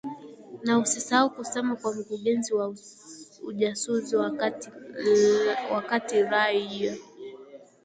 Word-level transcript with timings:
Na 0.63 0.77
usisahau 0.79 1.29
kusema 1.29 1.67
na 1.67 1.73
Mkurugenzi 1.79 2.53
wa 2.53 2.75
Ujasusi 3.43 4.15
wa 5.71 5.85
Kati 5.89 6.23
Rayya 6.23 6.97